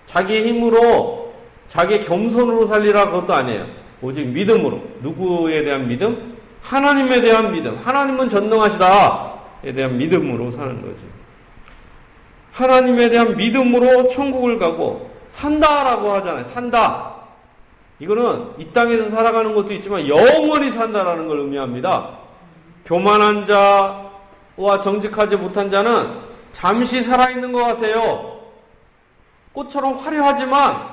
[0.06, 1.34] 자기 힘으로,
[1.70, 3.06] 자기 겸손으로 살리라.
[3.06, 3.66] 그것도 아니에요.
[4.02, 4.82] 오직 믿음으로.
[5.02, 6.38] 누구에 대한 믿음?
[6.62, 7.80] 하나님에 대한 믿음.
[7.84, 11.04] 하나님은 전능하시다에 대한 믿음으로 사는 거지.
[12.52, 16.44] 하나님에 대한 믿음으로 천국을 가고 산다라고 하잖아요.
[16.46, 17.09] 산다.
[18.00, 22.18] 이거는 이 땅에서 살아가는 것도 있지만 영원히 산다라는 걸 의미합니다.
[22.86, 28.40] 교만한 자와 정직하지 못한 자는 잠시 살아있는 것 같아요.
[29.52, 30.88] 꽃처럼 화려하지만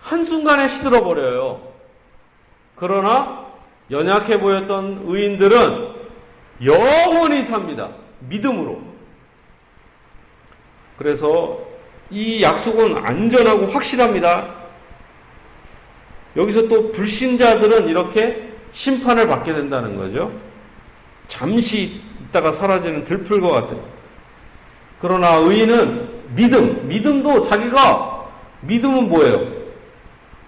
[0.00, 1.60] 한순간에 시들어 버려요.
[2.76, 3.46] 그러나
[3.90, 5.94] 연약해 보였던 의인들은
[6.64, 7.90] 영원히 삽니다.
[8.20, 8.80] 믿음으로.
[10.98, 11.58] 그래서
[12.10, 14.63] 이 약속은 안전하고 확실합니다.
[16.36, 20.32] 여기서 또 불신자들은 이렇게 심판을 받게 된다는 거죠.
[21.28, 23.78] 잠시 있다가 사라지는 들풀과 같은.
[25.00, 28.26] 그러나 의인은 믿음, 믿음도 자기가
[28.62, 29.64] 믿음은 뭐예요?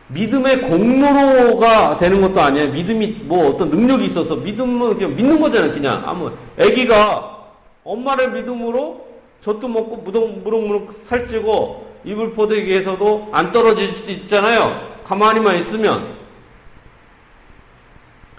[0.09, 2.71] 믿음의 공로가 되는 것도 아니에요.
[2.73, 5.73] 믿음이 뭐 어떤 능력이 있어서 믿음은 그냥 믿는 거잖아요.
[5.73, 7.37] 그냥 아무 애기가
[7.83, 9.07] 엄마를 믿음으로
[9.43, 14.96] 젖도 먹고 무럭 무럭무럭 살찌고 이불 포대기에서도 안 떨어질 수 있잖아요.
[15.07, 16.17] 가만히만 있으면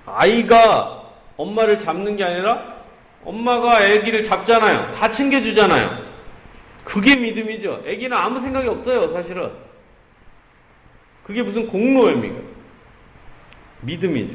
[0.06, 2.76] 아이가 엄마를 잡는 게 아니라
[3.24, 4.92] 엄마가 아기를 잡잖아요.
[4.92, 6.06] 다 챙겨주잖아요.
[6.84, 7.84] 그게 믿음이죠.
[7.88, 9.50] 아기는 아무 생각이 없어요, 사실은.
[11.24, 12.36] 그게 무슨 공로입니까?
[13.82, 14.34] 믿음이죠.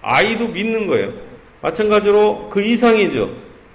[0.00, 1.12] 아이도 믿는 거예요.
[1.60, 3.34] 마찬가지로 그 이상이죠.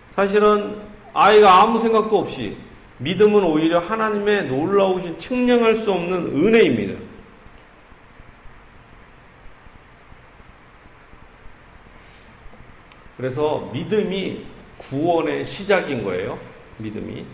[0.10, 0.82] 사실은
[1.14, 2.58] 아이가 아무 생각도 없이
[2.98, 7.05] 믿음은 오히려 하나님의 놀라우신 측량할 수 없는 은혜입니다.
[13.18, 14.46] 그래서 믿음이
[14.78, 16.38] 구원의 시작인 거예요.
[16.78, 17.26] 믿음이.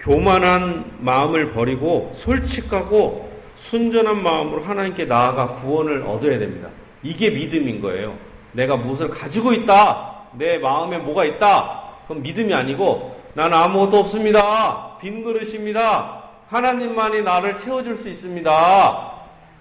[0.00, 6.68] 교만한 마음을 버리고 솔직하고 순전한 마음으로 하나님께 나아가 구원을 얻어야 됩니다.
[7.02, 8.16] 이게 믿음인 거예요.
[8.52, 10.14] 내가 무엇을 가지고 있다.
[10.34, 11.82] 내 마음에 뭐가 있다.
[12.06, 14.98] 그럼 믿음이 아니고 나는 아무것도 없습니다.
[14.98, 16.22] 빈 그릇입니다.
[16.48, 19.12] 하나님만이 나를 채워줄 수 있습니다.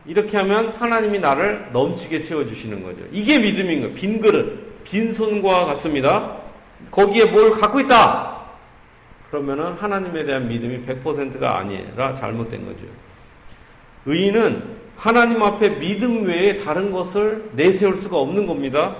[0.06, 2.99] 이렇게 하면 하나님이 나를 넘치게 채워주시는 거죠.
[3.12, 3.95] 이게 믿음인 거예요.
[3.95, 4.64] 빈 그릇.
[4.85, 6.37] 빈손과 같습니다.
[6.91, 8.35] 거기에 뭘 갖고 있다.
[9.29, 12.85] 그러면은 하나님에 대한 믿음이 100%가 아니라 잘못된 거죠.
[14.05, 18.95] 의인은 하나님 앞에 믿음 외에 다른 것을 내세울 수가 없는 겁니다.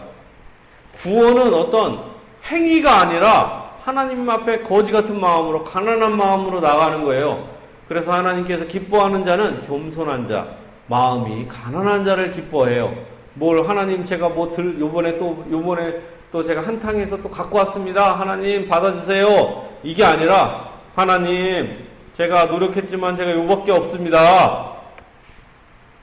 [0.98, 2.16] 구원은 어떤
[2.50, 7.48] 행위가 아니라 하나님 앞에 거지 같은 마음으로 가난한 마음으로 나가는 거예요.
[7.88, 10.48] 그래서 하나님께서 기뻐하는 자는 겸손한 자,
[10.88, 12.96] 마음이 가난한 자를 기뻐해요.
[13.36, 18.14] 뭘 하나님 제가 뭐 들 요번에 또 요번에 또 제가 한탕에서 또 갖고 왔습니다.
[18.20, 19.70] 하나님 받아주세요.
[19.84, 24.74] 이게 아니라 하나님 제가 노력했지만 제가 요밖에 없습니다.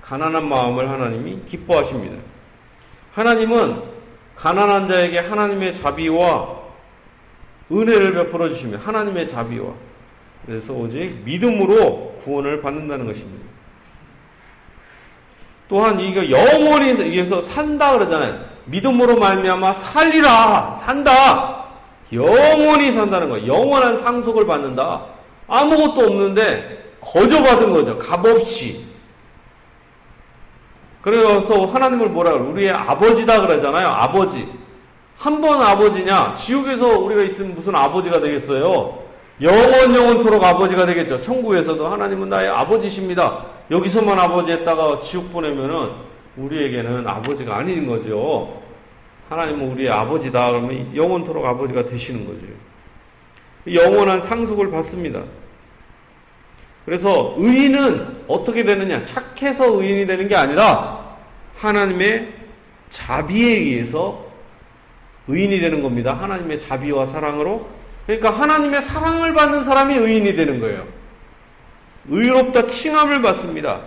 [0.02, 2.16] 가난한 마음을 하나님이 기뻐하십니다.
[3.12, 3.82] 하나님은
[4.36, 6.60] 가난한 자에게 하나님의 자비와
[7.70, 9.72] 은혜를 베풀어 주시면 하나님의 자비와
[10.44, 13.46] 그래서 오직 믿음으로 구원을 받는다는 것입니다.
[15.72, 18.40] 또한 이거 영원히 위해서 산다 그러잖아요.
[18.66, 21.64] 믿음으로 말미암아 살리라 산다.
[22.12, 23.46] 영원히 산다는 거예요.
[23.54, 25.06] 영원한 상속을 받는다.
[25.48, 27.98] 아무것도 없는데 거저 받은 거죠.
[27.98, 28.84] 값없이.
[31.00, 32.42] 그래서 하나님을 뭐라 그래?
[32.42, 33.88] 우리의 아버지다 그러잖아요.
[33.88, 34.46] 아버지.
[35.16, 36.34] 한 번 아버지냐?
[36.34, 39.01] 지옥에서 우리가 있으면 무슨 아버지가 되겠어요?
[39.42, 41.20] 영원 영원토록 아버지가 되겠죠.
[41.22, 43.46] 천국에서도 하나님은 나의 아버지십니다.
[43.70, 45.90] 여기서만 아버지 했다가 지옥 보내면은
[46.36, 48.62] 우리에게는 아버지가 아닌 거죠.
[49.28, 50.50] 하나님은 우리의 아버지다.
[50.50, 52.46] 그러면 영원토록 아버지가 되시는 거죠.
[53.74, 55.22] 영원한 상속을 받습니다.
[56.84, 59.04] 그래서 의인은 어떻게 되느냐?
[59.04, 61.16] 착해서 의인이 되는 게 아니라
[61.56, 62.32] 하나님의
[62.90, 64.24] 자비에 의해서
[65.26, 66.12] 의인이 되는 겁니다.
[66.12, 67.81] 하나님의 자비와 사랑으로.
[68.06, 70.86] 그러니까 하나님의 사랑을 받는 사람이 의인이 되는 거예요.
[72.08, 73.80] 의롭다 칭함을 받습니다.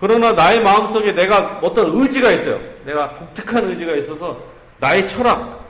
[0.00, 2.60] 그러나 나의 마음속에 내가 어떤 의지가 있어요.
[2.84, 4.42] 내가 독특한 의지가 있어서
[4.78, 5.60] 나의 철학,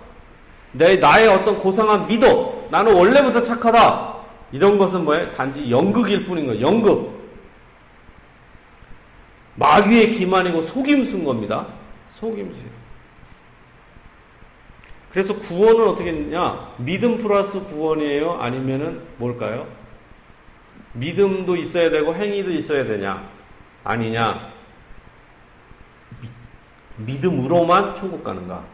[0.72, 4.14] 내, 나의 어떤 고상한 믿어, 나는 원래부터 착하다.
[4.52, 5.32] 이런 것은 뭐예요?
[5.32, 6.60] 단지 연극일 뿐인 거예요.
[6.60, 7.20] 연극.
[9.56, 11.66] 마귀의 기만이고 속임수인 겁니다.
[12.14, 12.58] 속임수.
[15.10, 16.74] 그래서 구원은 어떻게 했냐?
[16.78, 18.34] 믿음 플러스 구원이에요?
[18.34, 19.66] 아니면은 뭘까요?
[20.92, 23.28] 믿음도 있어야 되고 행위도 있어야 되냐?
[23.82, 24.52] 아니냐?
[26.96, 28.64] 믿음으로만 천국 가는가?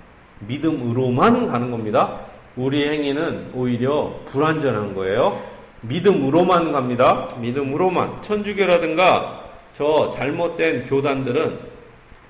[0.40, 2.20] 믿음으로만 가는 겁니다.
[2.56, 5.42] 우리 행위는 오히려 불완전한 거예요.
[5.82, 7.28] 믿음으로만 갑니다.
[7.38, 8.22] 믿음으로만.
[8.22, 11.58] 천주교라든가 저 잘못된 교단들은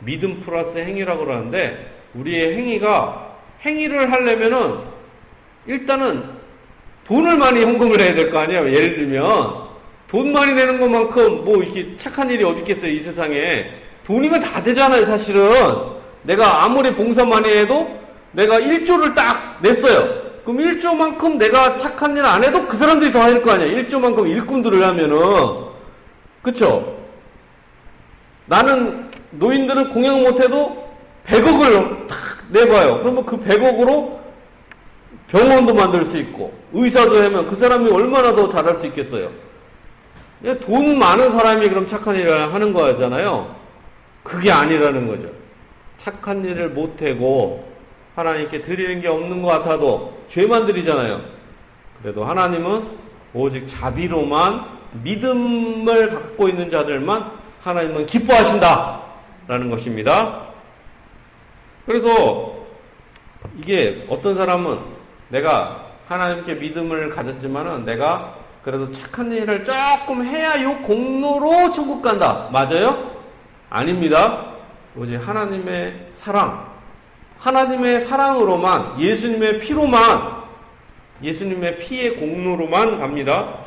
[0.01, 3.26] 믿음 플러스 행위라고 그러는데 우리의 행위가
[3.65, 4.79] 행위를 하려면은
[5.67, 6.25] 일단은
[7.07, 8.69] 돈을 많이 헌금을 해야 될 거 아니에요.
[8.69, 9.67] 예를 들면
[10.09, 12.91] 돈 많이 내는 것만큼 뭐 이렇게 착한 일이 어디 있겠어요.
[12.91, 13.71] 이 세상에.
[14.05, 15.05] 돈이면 다 되잖아요.
[15.07, 15.97] 사실은.
[16.23, 17.99] 내가 아무리 봉사 많이 해도
[18.33, 20.27] 내가 1조를 딱 냈어요.
[20.45, 23.83] 그럼 1조만큼 내가 착한 일 안 해도 그 사람들이 더 할 거 아니야.
[23.83, 25.19] 1조만큼 일꾼들을 하면은.
[26.43, 26.97] 그쵸?
[28.47, 30.87] 나는 노인들은 공약 못해도
[31.27, 32.17] 100억을 탁
[32.49, 33.01] 내봐요.
[33.01, 34.19] 그러면 그 100억으로
[35.29, 39.31] 병원도 만들 수 있고 의사도 하면 그 사람이 얼마나 더 잘할 수 있겠어요.
[40.61, 43.55] 돈 많은 사람이 그럼 착한 일을 하는 거잖아요.
[44.23, 45.29] 그게 아니라는 거죠.
[45.97, 47.67] 착한 일을 못하고
[48.15, 51.21] 하나님께 드리는 게 없는 것 같아도 죄만 드리잖아요.
[52.01, 52.89] 그래도 하나님은
[53.35, 54.65] 오직 자비로만
[55.03, 57.31] 믿음을 갖고 있는 자들만
[57.63, 59.03] 하나님은 기뻐하신다.
[59.49, 60.47] 라는 것입니다.
[61.87, 62.57] 그래서
[63.59, 64.79] 이게 어떤 사람은
[65.29, 72.49] 내가 하나님께 믿음을 가졌지만은 내가 그래도 착한 일을 조금 해야 요 공로로 천국 간다.
[72.53, 73.13] 맞아요?
[73.71, 74.55] 아닙니다.
[74.97, 76.73] 오직 하나님의 사랑,
[77.39, 80.43] 하나님의 사랑으로만, 예수님의 피로만,
[81.23, 83.67] 예수님의 피의 공로로만 갑니다.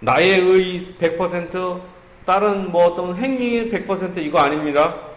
[0.00, 1.80] 나의 의 100%,
[2.24, 5.07] 다른 뭐 어떤 행위 100% 이거 아닙니다.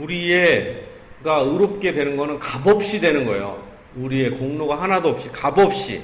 [0.00, 0.86] 우리의
[1.22, 3.62] 가 의롭게 되는 거는 값없이 되는 거예요.
[3.96, 6.02] 우리의 공로가 하나도 없이 값없이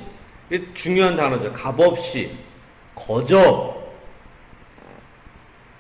[0.74, 1.53] 중요한 단어죠.
[1.53, 2.32] 값없이
[2.94, 3.76] 거저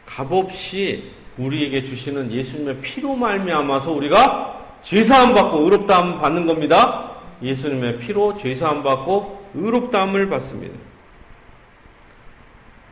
[0.06, 7.16] 값없이 우리에게 주시는 예수님의 피로 말미암아서 우리가 죄사함 받고 의롭다함 받는 겁니다.
[7.42, 10.74] 예수님의 피로 죄사함 받고 의롭다함을 받습니다.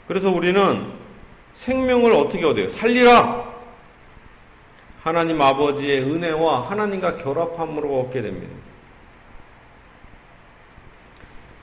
[0.07, 0.93] 그래서 우리는
[1.55, 2.69] 생명을 어떻게 얻어요?
[2.69, 3.44] 살리라.
[5.05, 8.55] 하나님 아버지의 은혜와 하나님과 결합함으로 얻게 됩니다.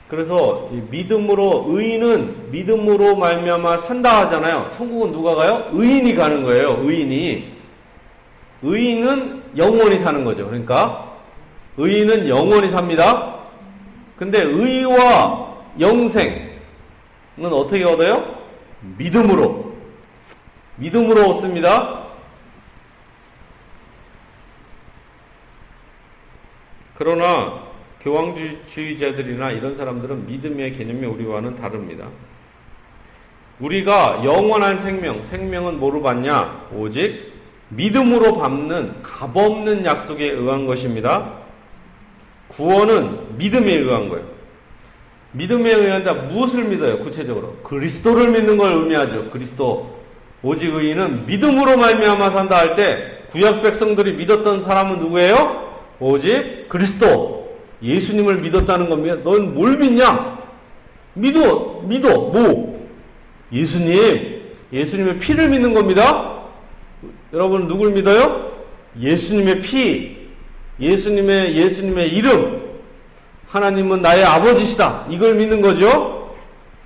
[0.06, 4.70] 그래서 믿음으로 의인은 믿음으로 말미암아 산다 하잖아요.
[4.74, 5.70] 천국은 누가 가요?
[5.72, 6.78] 의인이 가는 거예요.
[6.82, 7.52] 의인이.
[8.62, 10.46] 의인은 영원히 사는 거죠.
[10.46, 11.16] 그러니까
[11.78, 13.40] 의인은 영원히 삽니다.
[14.18, 16.52] 근데 의와 영생은
[17.50, 18.36] 어떻게 얻어요?
[18.98, 19.72] 믿음으로.
[20.76, 22.01] 믿음으로 얻습니다.
[27.02, 27.64] 그러나
[28.00, 32.06] 교황주의자들이나 이런 사람들은 믿음의 개념이 우리와는 다릅니다.
[33.58, 36.68] 우리가 영원한 생명, 생명은 뭐로 받냐?
[36.72, 37.32] 오직
[37.70, 41.38] 믿음으로 받는 값없는 약속에 의한 것입니다.
[42.48, 44.24] 구원은 믿음에 의한 거예요.
[45.32, 47.00] 믿음에 의한다 무엇을 믿어요?
[47.00, 49.30] 구체적으로 그리스도를 믿는 걸 의미하죠.
[49.30, 49.98] 그리스도
[50.44, 55.71] 오직 의인은 믿음으로 말미암아 산다 할 때 구약 백성들이 믿었던 사람은 누구예요?
[56.00, 59.16] 오직 그리스도 예수님을 믿었다는 겁니다.
[59.24, 60.40] 넌 뭘 믿냐?
[61.14, 62.88] 믿어, 믿어, 뭐?
[63.52, 66.44] 예수님, 예수님의 피를 믿는 겁니다.
[67.32, 68.52] 여러분 누굴 믿어요?
[68.98, 70.16] 예수님의 피,
[70.80, 72.62] 예수님의 예수님의 이름,
[73.48, 75.06] 하나님은 나의 아버지시다.
[75.10, 76.34] 이걸 믿는 거죠.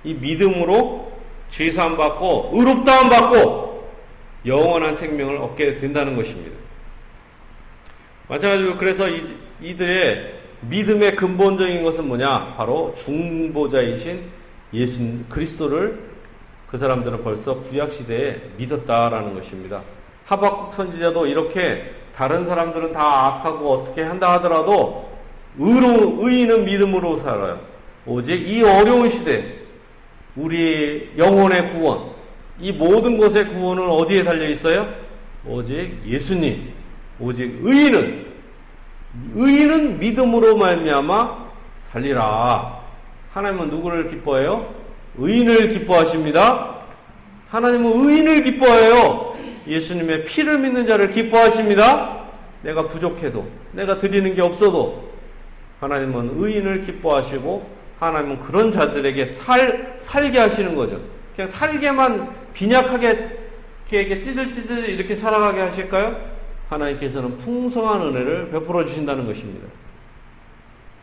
[0.03, 1.11] 이 믿음으로
[1.49, 3.87] 죄 사함 받고 의롭다함 받고
[4.45, 6.55] 영원한 생명을 얻게 된다는 것입니다.
[8.27, 9.23] 마찬가지로 그래서 이,
[9.61, 12.55] 이들의 믿음의 근본적인 것은 뭐냐?
[12.57, 14.23] 바로 중보자이신
[14.73, 14.99] 예수
[15.29, 15.99] 그리스도를
[16.69, 19.81] 그 사람들은 벌써 구약 시대에 믿었다라는 것입니다.
[20.25, 25.09] 하박국 선지자도 이렇게 다른 사람들은 다 악하고 어떻게 한다 하더라도
[25.57, 27.61] 의로 의인은 믿음으로 살아요.
[28.05, 29.55] 오직 이 어려운 시대
[30.35, 32.11] 우리 영혼의 구원
[32.59, 34.87] 이 모든 것의 구원은 어디에 달려 있어요?
[35.45, 36.73] 오직 예수님
[37.19, 38.27] 오직 의인은
[39.35, 41.47] 의인은 믿음으로 말미암아
[41.91, 42.79] 살리라.
[43.33, 44.73] 하나님은 누구를 기뻐해요?
[45.17, 46.75] 의인을 기뻐하십니다.
[47.49, 49.35] 하나님은 의인을 기뻐해요.
[49.67, 52.25] 예수님의 피를 믿는 자를 기뻐하십니다.
[52.61, 55.11] 내가 부족해도, 내가 드리는 게 없어도,
[55.79, 60.99] 하나님은 의인을 기뻐하시고, 하나님은 그런 자들에게 살, 살게 하시는 거죠.
[61.35, 63.37] 그냥 살게만 빈약하게,
[63.89, 66.36] 이렇게 찌들찌들 이렇게 살아가게 하실까요?
[66.69, 69.67] 하나님께서는 풍성한 은혜를 베풀어 주신다는 것입니다.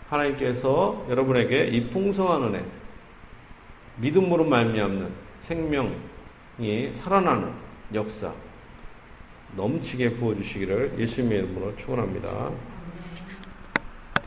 [0.09, 2.65] 하나님께서 여러분에게 이 풍성한 은혜,
[3.97, 7.53] 믿음으로 말미암는 생명이 살아나는
[7.95, 8.33] 역사
[9.57, 12.51] 넘치게 부어 주시기를 예수님의 이름으로 축원합니다.